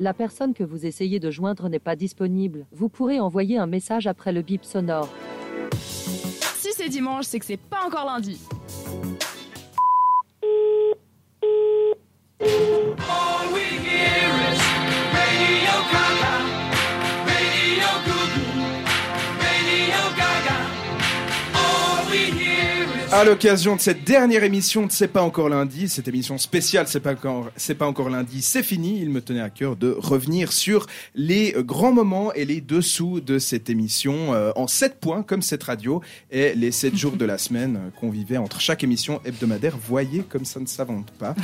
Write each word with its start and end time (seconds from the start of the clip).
La 0.00 0.14
personne 0.14 0.54
que 0.54 0.64
vous 0.64 0.86
essayez 0.86 1.20
de 1.20 1.30
joindre 1.30 1.68
n'est 1.68 1.78
pas 1.78 1.94
disponible. 1.94 2.64
Vous 2.72 2.88
pourrez 2.88 3.20
envoyer 3.20 3.58
un 3.58 3.66
message 3.66 4.06
après 4.06 4.32
le 4.32 4.40
bip 4.40 4.64
sonore. 4.64 5.10
Si 5.74 6.72
c'est 6.72 6.88
dimanche, 6.88 7.26
c'est 7.26 7.38
que 7.38 7.44
c'est 7.44 7.58
pas 7.60 7.84
encore 7.86 8.06
lundi. 8.06 8.40
À 23.12 23.24
l'occasion 23.24 23.74
de 23.74 23.80
cette 23.80 24.04
dernière 24.04 24.44
émission 24.44 24.86
de 24.86 24.92
C'est 24.92 25.08
pas 25.08 25.22
encore 25.22 25.48
lundi, 25.48 25.88
cette 25.88 26.06
émission 26.06 26.38
spéciale 26.38 26.86
C'est 26.86 27.00
pas 27.00 27.10
encore, 27.10 27.50
c'est 27.56 27.74
pas 27.74 27.88
encore 27.88 28.08
lundi, 28.08 28.40
c'est 28.40 28.62
fini. 28.62 29.00
Il 29.02 29.10
me 29.10 29.20
tenait 29.20 29.40
à 29.40 29.50
cœur 29.50 29.74
de 29.74 29.96
revenir 29.98 30.52
sur 30.52 30.86
les 31.16 31.56
grands 31.58 31.92
moments 31.92 32.32
et 32.34 32.44
les 32.44 32.60
dessous 32.60 33.20
de 33.20 33.40
cette 33.40 33.68
émission 33.68 34.32
euh, 34.32 34.52
en 34.54 34.68
7 34.68 35.00
points, 35.00 35.24
comme 35.24 35.42
cette 35.42 35.64
radio, 35.64 36.00
et 36.30 36.54
les 36.54 36.70
7 36.70 36.96
jours 36.96 37.16
de 37.16 37.24
la 37.24 37.36
semaine 37.38 37.76
euh, 37.76 37.90
qu'on 37.98 38.10
vivait 38.10 38.36
entre 38.36 38.60
chaque 38.60 38.84
émission 38.84 39.20
hebdomadaire. 39.24 39.76
Voyez 39.76 40.20
comme 40.20 40.44
ça 40.44 40.60
ne 40.60 40.66
s'invente 40.66 41.10
pas. 41.10 41.34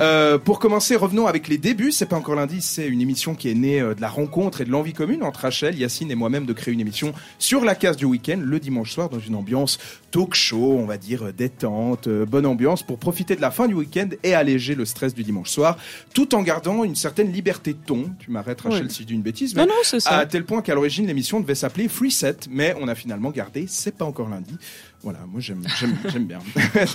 Euh, 0.00 0.38
pour 0.38 0.58
commencer, 0.58 0.96
revenons 0.96 1.28
avec 1.28 1.46
les 1.46 1.58
débuts. 1.58 1.92
C'est 1.92 2.06
pas 2.06 2.16
encore 2.16 2.34
lundi, 2.34 2.60
c'est 2.62 2.88
une 2.88 3.00
émission 3.00 3.36
qui 3.36 3.48
est 3.48 3.54
née 3.54 3.80
euh, 3.80 3.94
de 3.94 4.00
la 4.00 4.08
rencontre 4.08 4.60
et 4.60 4.64
de 4.64 4.70
l'envie 4.70 4.92
commune 4.92 5.22
entre 5.22 5.40
Rachel, 5.40 5.78
Yacine 5.78 6.10
et 6.10 6.16
moi-même 6.16 6.46
de 6.46 6.52
créer 6.52 6.74
une 6.74 6.80
émission 6.80 7.12
sur 7.38 7.64
la 7.64 7.76
case 7.76 7.96
du 7.96 8.06
week-end 8.06 8.40
le 8.42 8.58
dimanche 8.58 8.92
soir 8.92 9.08
dans 9.08 9.20
une 9.20 9.36
ambiance 9.36 9.78
talk 10.10 10.34
show, 10.34 10.78
on 10.78 10.86
va 10.86 10.98
dire 10.98 11.11
détente, 11.36 12.06
euh, 12.06 12.24
bonne 12.24 12.46
ambiance 12.46 12.82
pour 12.82 12.98
profiter 12.98 13.36
de 13.36 13.40
la 13.40 13.50
fin 13.50 13.68
du 13.68 13.74
week-end 13.74 14.08
et 14.22 14.34
alléger 14.34 14.74
le 14.74 14.84
stress 14.84 15.14
du 15.14 15.22
dimanche 15.22 15.50
soir, 15.50 15.76
tout 16.14 16.34
en 16.34 16.42
gardant 16.42 16.84
une 16.84 16.94
certaine 16.94 17.30
liberté 17.32 17.72
de 17.74 17.78
ton. 17.84 18.10
Tu 18.18 18.30
m'arrêtes 18.30 18.60
Rachel 18.62 18.86
Oui. 18.86 18.90
si 18.90 19.02
je 19.02 19.08
dis 19.08 19.14
une 19.14 19.22
bêtise, 19.22 19.54
Non, 19.54 19.62
mais 19.62 19.68
non, 19.68 19.74
c'est 19.82 20.00
ça. 20.00 20.16
à 20.18 20.26
tel 20.26 20.44
point 20.44 20.62
qu'à 20.62 20.74
l'origine 20.74 21.06
l'émission 21.06 21.40
devait 21.40 21.54
s'appeler 21.54 21.88
Free 21.88 22.10
Set, 22.10 22.48
mais 22.50 22.74
on 22.80 22.88
a 22.88 22.94
finalement 22.94 23.30
gardé 23.30 23.66
C'est 23.68 23.94
pas 23.96 24.04
encore 24.04 24.28
lundi. 24.28 24.56
Voilà, 25.02 25.20
moi 25.26 25.40
j'aime 25.40 25.64
j'aime 26.12 26.24
bien. 26.26 26.38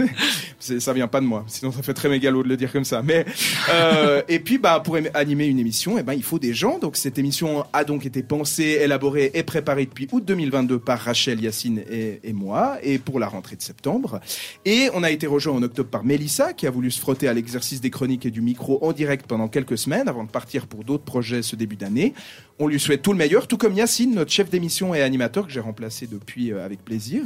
Ça 0.59 0.93
vient 0.93 1.07
pas 1.07 1.19
de 1.19 1.25
moi, 1.25 1.43
sinon 1.47 1.71
ça 1.71 1.83
fait 1.83 1.93
très 1.93 2.09
mégalo 2.09 2.41
de 2.41 2.47
le 2.47 2.57
dire 2.57 2.71
comme 2.71 2.85
ça. 2.85 3.01
Mais 3.03 3.25
euh, 3.69 4.21
et 4.27 4.39
puis 4.39 4.57
bah 4.57 4.81
pour 4.83 4.97
animer 5.13 5.47
une 5.47 5.59
émission, 5.59 5.97
eh 5.97 6.03
ben 6.03 6.13
il 6.13 6.23
faut 6.23 6.39
des 6.39 6.53
gens. 6.53 6.79
Donc 6.79 6.95
cette 6.95 7.17
émission 7.17 7.65
a 7.73 7.83
donc 7.83 8.05
été 8.05 8.23
pensée, 8.23 8.79
élaborée 8.81 9.31
et 9.33 9.43
préparée 9.43 9.85
depuis 9.85 10.07
août 10.11 10.23
2022 10.25 10.79
par 10.79 10.99
Rachel, 10.99 11.41
Yacine 11.41 11.83
et, 11.89 12.19
et 12.23 12.33
moi, 12.33 12.77
et 12.81 12.97
pour 12.97 13.19
la 13.19 13.27
rentrée 13.27 13.55
de 13.55 13.61
septembre. 13.61 14.21
Et 14.65 14.89
on 14.93 15.03
a 15.03 15.11
été 15.11 15.27
rejoint 15.27 15.53
en 15.53 15.63
octobre 15.63 15.89
par 15.89 16.03
Mélissa, 16.03 16.53
qui 16.53 16.65
a 16.65 16.71
voulu 16.71 16.91
se 16.91 16.99
frotter 16.99 17.27
à 17.27 17.33
l'exercice 17.33 17.81
des 17.81 17.89
chroniques 17.89 18.25
et 18.25 18.31
du 18.31 18.41
micro 18.41 18.79
en 18.81 18.93
direct 18.93 19.27
pendant 19.27 19.47
quelques 19.47 19.77
semaines 19.77 20.07
avant 20.07 20.23
de 20.23 20.29
partir 20.29 20.67
pour 20.67 20.83
d'autres 20.83 21.03
projets 21.03 21.41
ce 21.41 21.55
début 21.55 21.75
d'année. 21.75 22.13
On 22.59 22.67
lui 22.67 22.79
souhaite 22.79 23.03
tout 23.03 23.11
le 23.11 23.17
meilleur, 23.17 23.47
tout 23.47 23.57
comme 23.57 23.73
Yacine, 23.73 24.15
notre 24.15 24.31
chef 24.31 24.49
d'émission 24.49 24.95
et 24.95 25.01
animateur 25.01 25.45
que 25.45 25.53
j'ai 25.53 25.59
remplacé 25.59 26.07
depuis 26.07 26.51
euh, 26.51 26.65
avec 26.65 26.83
plaisir. 26.83 27.21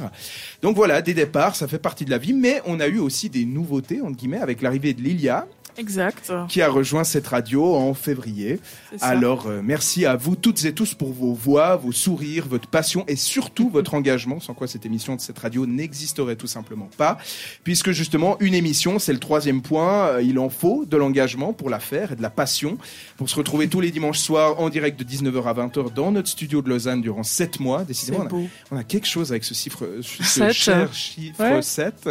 Donc 0.62 0.71
donc 0.72 0.78
voilà, 0.78 1.02
des 1.02 1.14
départs, 1.14 1.58
ça 1.58 1.68
fait 1.68 1.80
partie 1.80 2.06
de 2.06 2.12
la 2.12 2.18
vie, 2.18 2.32
mais 2.32 2.62
on 2.66 2.80
a 2.80 2.88
eu 2.88 2.98
aussi 2.98 3.30
des 3.30 3.44
nouveautés, 3.44 4.00
entre 4.00 4.16
guillemets, 4.16 4.40
avec 4.40 4.62
l'arrivée 4.62 4.94
de 4.94 5.02
Lilia. 5.02 5.50
Exact. 5.78 6.32
Qui 6.50 6.62
a 6.62 6.70
rejoint 6.70 7.04
cette 7.04 7.28
radio 7.28 7.76
en 7.76 7.94
février. 7.94 8.60
Alors, 9.02 9.48
euh, 9.48 9.62
merci 9.64 10.06
à 10.06 10.16
vous 10.16 10.36
toutes 10.36 10.66
et 10.66 10.74
tous 10.74 10.94
pour 10.94 11.14
vos 11.14 11.34
voix, 11.34 11.76
vos 11.76 11.92
sourires, 11.92 12.48
votre 12.48 12.68
passion 12.68 13.06
et 13.08 13.16
surtout 13.16 13.70
votre 13.74 13.94
engagement, 13.94 14.40
sans 14.40 14.54
quoi 14.54 14.68
cette 14.68 14.86
émission 14.86 15.16
de 15.16 15.22
cette 15.22 15.40
radio 15.40 15.66
n'existerait 15.66 16.36
tout 16.36 16.48
simplement 16.48 16.90
pas. 16.98 17.18
Puisque 17.64 17.92
justement, 17.92 18.38
une 18.40 18.54
émission, 18.54 19.00
c'est 19.00 19.14
le 19.14 19.20
troisième 19.20 19.62
point, 19.62 20.08
euh, 20.08 20.22
il 20.22 20.40
en 20.40 20.50
faut 20.50 20.86
de 20.86 20.98
l'engagement 20.98 21.54
pour 21.54 21.70
la 21.70 21.80
faire 21.80 22.12
et 22.12 22.16
de 22.16 22.22
la 22.22 22.30
passion 22.30 22.78
pour 23.18 23.30
se 23.30 23.36
retrouver 23.36 23.68
tous 23.68 23.82
les 23.82 23.92
dimanches 23.92 24.20
soirs 24.20 24.60
en 24.60 24.70
direct 24.70 25.00
de 25.00 25.04
19h 25.04 25.44
à 25.44 25.54
20h 25.54 25.94
dans 25.94 26.12
notre 26.12 26.28
studio 26.28 26.62
de 26.62 26.70
Lausanne 26.70 27.02
durant 27.02 27.24
7 27.24 27.60
mois. 27.60 27.84
Décidément, 27.84 28.28
on 28.72 28.78
a, 28.78 28.84
quelque 28.84 29.08
chose 29.08 29.32
avec 29.32 29.44
ce 29.44 29.54
chiffre, 29.54 29.88
ce 30.02 30.52
chiffre 30.94 31.42
Ouais. 31.42 31.62
7. 31.62 32.10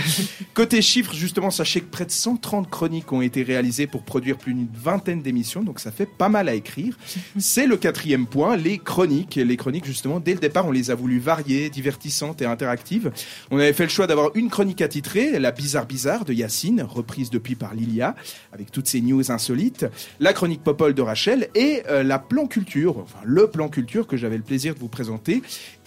Côté 0.54 0.82
chiffres, 0.82 1.14
justement, 1.14 1.50
sachez 1.50 1.80
que 1.80 1.86
près 1.90 2.04
de 2.04 2.10
130 2.10 2.68
chroniques 2.70 3.12
ont 3.12 3.20
été 3.20 3.42
réalisées 3.42 3.86
pour 3.86 4.02
produire 4.02 4.36
plus 4.38 4.54
d'une 4.54 4.68
vingtaine 4.72 5.22
d'émissions, 5.22 5.62
donc 5.62 5.80
ça 5.80 5.90
fait 5.90 6.06
pas 6.06 6.28
mal 6.28 6.48
à 6.48 6.54
écrire. 6.54 6.96
C'est 7.38 7.66
le 7.66 7.76
quatrième 7.76 8.26
point, 8.26 8.56
les 8.56 8.78
chroniques. 8.78 9.36
Les 9.36 9.56
chroniques, 9.56 9.84
justement, 9.86 10.20
dès 10.20 10.34
le 10.34 10.40
départ, 10.40 10.66
on 10.66 10.72
les 10.72 10.90
a 10.90 10.94
voulu 10.94 11.18
variées, 11.18 11.70
divertissantes 11.70 12.42
et 12.42 12.46
interactives. 12.46 13.10
On 13.50 13.58
avait 13.58 13.72
fait 13.72 13.84
le 13.84 13.90
choix 13.90 14.06
d'avoir 14.06 14.30
une 14.34 14.50
chronique 14.50 14.82
attitrée, 14.82 15.38
la 15.38 15.50
Bizarre 15.50 15.86
Bizarre 15.86 16.24
de 16.24 16.32
Yacine, 16.32 16.82
reprise 16.82 17.30
depuis 17.30 17.54
par 17.54 17.74
Lilia, 17.74 18.14
avec 18.52 18.70
toutes 18.70 18.86
ses 18.88 19.00
news 19.00 19.30
insolites, 19.30 19.86
la 20.20 20.32
chronique 20.32 20.62
Popol 20.62 20.94
de 20.94 21.02
Rachel 21.02 21.48
et 21.54 21.82
euh, 21.88 22.02
la 22.02 22.18
Plan 22.18 22.46
Culture, 22.46 22.98
enfin 22.98 23.18
le 23.24 23.48
Plan 23.48 23.68
Culture 23.68 24.06
que 24.06 24.16
j'avais 24.16 24.36
le 24.36 24.42
plaisir 24.42 24.74
de 24.74 24.78
vous 24.78 24.88
présenter. 24.88 25.42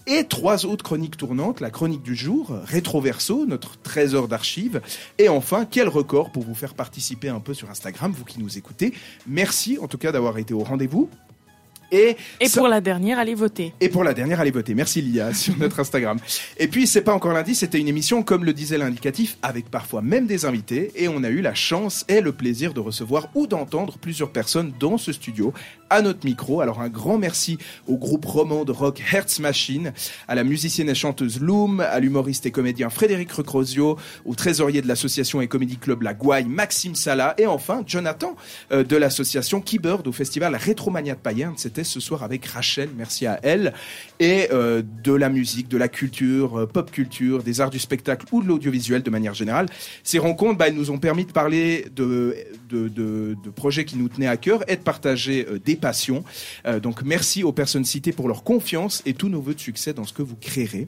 Et 0.07 0.23
trois 0.25 0.66
autres 0.66 0.84
chroniques 0.84 1.16
tournantes, 1.17 1.59
la 1.62 1.69
chronique 1.69 2.01
du 2.01 2.16
jour, 2.16 2.51
Rétro 2.66 3.01
Verso, 3.01 3.45
notre 3.45 3.78
trésor 3.81 4.28
d'archives, 4.28 4.81
et 5.19 5.29
enfin, 5.29 5.66
quel 5.69 5.88
record 5.88 6.31
pour 6.31 6.44
vous 6.44 6.56
faire 6.56 6.73
participer 6.73 7.29
un 7.29 7.39
peu 7.39 7.53
sur 7.53 7.69
Instagram, 7.69 8.12
vous 8.16 8.25
qui 8.25 8.39
nous 8.39 8.57
écoutez. 8.57 8.94
Merci 9.28 9.78
en 9.79 9.88
tout 9.88 9.97
cas 10.00 10.12
d'avoir 10.12 10.38
été 10.39 10.53
au 10.53 10.63
rendez-vous. 10.63 11.09
Et, 11.94 12.16
Et 12.39 12.47
ça- 12.47 12.62
pour 12.62 12.69
la 12.69 12.79
dernière, 12.79 13.19
allez 13.19 13.35
voter. 13.35 13.73
et 13.81 13.89
pour 13.89 14.06
la 14.06 14.13
dernière, 14.13 14.39
allez 14.39 14.50
voter. 14.51 14.73
Merci 14.73 15.01
Lia 15.01 15.34
sur 15.35 15.57
notre 15.57 15.81
Instagram. 15.81 16.18
Et 16.57 16.69
puis, 16.69 16.88
c'est 16.88 17.01
pas 17.01 17.13
encore 17.13 17.33
lundi, 17.33 17.53
c'était 17.53 17.79
une 17.79 17.89
émission, 17.89 18.23
comme 18.23 18.45
le 18.45 18.53
disait 18.53 18.78
l'indicatif, 18.78 19.38
avec 19.41 19.69
parfois 19.69 20.01
même 20.01 20.25
des 20.25 20.45
invités. 20.45 20.91
Et 20.95 21.09
on 21.09 21.22
a 21.25 21.29
eu 21.29 21.41
la 21.41 21.53
chance 21.53 22.06
et 22.07 22.22
le 22.22 22.31
plaisir 22.31 22.73
de 22.73 22.79
recevoir 22.79 23.28
ou 23.35 23.45
d'entendre 23.45 23.97
plusieurs 23.97 24.31
personnes 24.31 24.72
dans 24.79 24.97
ce 24.97 25.12
studio, 25.12 25.53
à 25.91 26.02
notre 26.02 26.25
micro. 26.25 26.62
Alors, 26.62 26.81
un 26.81 26.90
grand 26.90 27.18
merci 27.18 27.57
au 27.85 27.97
groupe 27.97 28.25
roman 28.25 28.63
de 28.63 28.72
rock 28.72 29.03
Hertz 29.12 29.40
Machine, 29.40 29.91
à 30.28 30.35
la 30.35 30.44
musicienne 30.44 30.90
et 30.90 30.96
chanteuse 30.96 31.41
Loom, 31.41 31.81
à 31.81 32.00
l'humoriste 32.00 32.46
et 32.46 32.52
comédien 32.52 32.90
Frédéric 32.90 33.31
Recrosio, 33.31 33.97
au 34.25 34.34
trésorier 34.34 34.81
de 34.81 34.88
l'association 34.88 35.41
et 35.41 35.47
comédie 35.47 35.78
club 35.78 36.01
La 36.01 36.13
Gouaille, 36.13 36.46
Maxime 36.46 36.96
Sala, 36.96 37.35
et 37.38 37.46
enfin 37.46 37.84
Jonathan 37.85 38.35
euh, 38.72 38.84
de 38.84 38.96
l'association 38.96 39.59
Keybird 39.59 40.07
au 40.07 40.13
festival 40.13 40.56
Rétromania 40.56 41.13
de 41.13 41.19
Payerne. 41.19 41.56
C'était 41.57 41.84
ce 41.84 42.00
soir 42.00 42.24
avec 42.24 42.46
Rachel, 42.46 42.90
merci 42.97 43.28
à 43.28 43.40
elle, 43.44 43.74
et 44.19 44.47
euh, 44.53 44.81
de 45.03 45.13
la 45.13 45.28
musique, 45.28 45.68
de 45.68 45.78
la 45.78 45.90
culture, 45.90 46.62
euh, 46.62 46.66
pop 46.66 46.90
culture, 46.90 47.44
des 47.44 47.59
arts 47.59 47.69
du 47.69 47.80
spectacle 47.80 48.25
ou 48.31 48.41
de 48.41 48.47
l'audiovisuel 48.47 49.03
de 49.03 49.09
manière 49.09 49.34
générale. 49.34 49.66
Ces 50.03 50.19
rencontres, 50.19 50.57
bah, 50.57 50.69
elles 50.69 50.75
nous 50.75 50.90
ont 50.90 51.00
permis 51.00 51.25
de 51.25 51.34
parler 51.34 51.85
de, 51.94 52.38
de, 52.69 52.88
de, 52.88 53.35
de 53.44 53.50
projets 53.50 53.84
qui 53.84 53.97
nous 53.97 54.07
tenaient 54.07 54.28
à 54.28 54.38
cœur 54.38 54.63
et 54.69 54.78
de 54.78 54.81
partager 54.81 55.46
des 55.66 55.81
passions. 55.81 56.24
Euh, 56.66 56.80
donc 56.80 57.02
merci 57.03 57.44
aux 57.44 57.52
personnes 57.52 57.84
citées 57.84 58.14
pour 58.14 58.30
leur 58.30 58.44
confiance 58.44 59.02
et 59.06 59.14
tous 59.14 59.28
nos 59.28 59.42
voeux 59.42 59.56
de 59.56 59.59
succès 59.59 59.94
dans 59.94 60.06
ce 60.06 60.14
que 60.14 60.22
vous 60.22 60.38
créerez. 60.40 60.88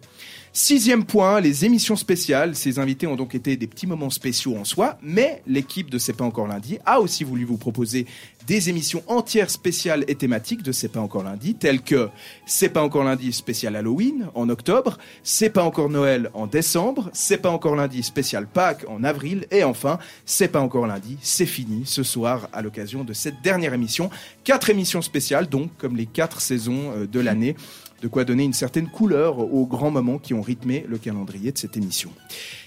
Sixième 0.56 1.04
point, 1.04 1.42
les 1.42 1.66
émissions 1.66 1.96
spéciales. 1.96 2.56
Ces 2.56 2.78
invités 2.78 3.08
ont 3.08 3.16
donc 3.16 3.34
été 3.34 3.58
des 3.58 3.66
petits 3.66 3.88
moments 3.88 4.12
spéciaux 4.12 4.56
en 4.56 4.64
soi, 4.64 5.00
mais 5.02 5.42
l'équipe 5.48 5.90
de 5.90 5.98
C'est 5.98 6.14
pas 6.14 6.26
encore 6.26 6.46
lundi 6.46 6.78
a 6.86 7.02
aussi 7.02 7.24
voulu 7.24 7.44
vous 7.44 7.58
proposer 7.58 8.06
des 8.46 8.70
émissions 8.70 9.02
entières 9.08 9.50
spéciales 9.50 10.06
et 10.08 10.14
thématiques 10.14 10.62
de 10.62 10.72
C'est 10.72 10.90
pas 10.90 11.00
encore 11.00 11.24
lundi, 11.24 11.56
telles 11.56 11.82
que 11.82 12.10
C'est 12.46 12.70
pas 12.70 12.84
encore 12.84 13.04
lundi 13.04 13.34
spécial 13.34 13.76
Halloween 13.76 14.28
en 14.36 14.48
octobre, 14.48 15.00
C'est 15.24 15.50
pas 15.50 15.64
encore 15.64 15.90
Noël 15.90 16.30
en 16.36 16.46
décembre, 16.46 17.10
C'est 17.14 17.38
pas 17.38 17.50
encore 17.50 17.76
lundi 17.76 18.04
spécial 18.04 18.46
Pâques 18.46 18.86
en 18.88 19.04
avril, 19.04 19.48
et 19.50 19.64
enfin 19.64 19.98
C'est 20.28 20.50
pas 20.50 20.62
encore 20.62 20.86
lundi, 20.86 21.18
c'est 21.24 21.48
fini 21.48 21.82
ce 21.86 22.04
soir 22.04 22.48
à 22.54 22.62
l'occasion 22.62 23.04
de 23.04 23.14
cette 23.14 23.42
dernière 23.42 23.74
émission. 23.74 24.12
Quatre 24.44 24.70
émissions 24.70 24.83
spéciales, 24.86 25.48
donc 25.48 25.72
comme 25.78 25.96
les 25.96 26.06
quatre 26.06 26.42
saisons 26.42 26.92
euh, 26.92 27.08
de 27.08 27.20
l'année 27.20 27.56
de 28.04 28.10
quoi 28.10 28.26
donner 28.26 28.44
une 28.44 28.54
certaine 28.54 28.90
couleur 28.90 29.40
aux 29.40 29.66
grands 29.66 29.90
moments 29.90 30.20
qui 30.20 30.34
ont 30.34 30.42
rythmé 30.42 30.86
le 30.90 30.98
calendrier 30.98 31.54
de 31.54 31.58
cette 31.58 31.78
émission. 31.78 32.12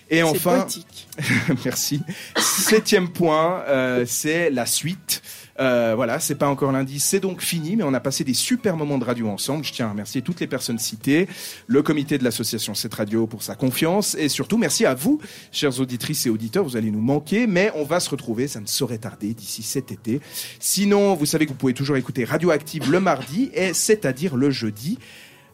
Et 0.09 0.23
enfin, 0.23 0.67
merci. 1.65 2.01
Septième 2.39 3.11
point, 3.11 3.61
euh, 3.69 4.05
c'est 4.07 4.51
la 4.51 4.65
suite. 4.65 5.23
Euh, 5.61 5.95
voilà, 5.97 6.21
c'est 6.21 6.35
pas 6.35 6.49
encore 6.49 6.73
lundi, 6.73 7.01
c'est 7.01 7.21
donc 7.21 7.41
fini, 7.41 7.77
mais 7.77 7.85
on 7.85 7.95
a 7.95 8.01
passé 8.01 8.25
des 8.25 8.35
super 8.35 8.77
moments 8.77 8.99
de 8.99 9.05
radio 9.05 9.29
ensemble. 9.29 9.65
Je 9.65 9.73
tiens 9.73 9.87
à 9.87 9.91
remercier 9.91 10.23
toutes 10.23 10.41
les 10.41 10.47
personnes 10.47 10.79
citées, 10.79 11.29
le 11.67 11.83
comité 11.83 12.19
de 12.19 12.25
l'association 12.25 12.75
Cette 12.75 12.95
Radio 12.95 13.27
pour 13.27 13.43
sa 13.43 13.55
confiance, 13.55 14.15
et 14.17 14.29
surtout 14.29 14.59
merci 14.59 14.85
à 14.85 14.95
vous, 14.95 15.21
chères 15.53 15.81
auditrices 15.81 16.27
et 16.27 16.31
auditeurs. 16.31 16.65
Vous 16.65 16.77
allez 16.77 16.91
nous 16.91 17.01
manquer, 17.01 17.47
mais 17.47 17.73
on 17.75 17.85
va 17.85 18.01
se 18.01 18.11
retrouver, 18.11 18.49
ça 18.49 18.61
ne 18.61 18.67
saurait 18.67 18.99
tarder 18.99 19.35
d'ici 19.35 19.63
cet 19.63 19.93
été. 19.93 20.21
Sinon, 20.61 21.15
vous 21.15 21.27
savez 21.27 21.47
que 21.47 21.51
vous 21.51 21.59
pouvez 21.59 21.75
toujours 21.75 21.97
écouter 21.97 22.25
Radioactive 22.25 22.91
le 22.91 23.01
mardi, 23.01 23.51
et 23.55 23.73
c'est-à-dire 23.73 24.37
le 24.37 24.51
jeudi. 24.51 24.99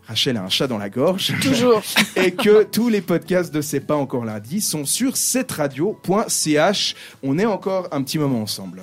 Rachel 0.06 0.36
a 0.36 0.42
un 0.42 0.48
chat 0.48 0.66
dans 0.66 0.78
la 0.78 0.90
gorge. 0.90 1.32
Toujours. 1.40 1.80
et 2.16 2.32
que 2.32 2.64
tous 2.64 2.88
les 2.88 3.00
podcasts 3.00 3.54
de 3.54 3.60
C'est 3.60 3.80
pas 3.80 3.94
encore 3.94 4.24
lundi 4.24 4.60
sont 4.60 4.84
sur 4.84 5.16
cetteradio.ch. 5.16 6.96
On 7.22 7.38
est 7.38 7.46
encore 7.46 7.88
un 7.92 8.02
petit 8.02 8.18
moment 8.18 8.42
ensemble. 8.42 8.82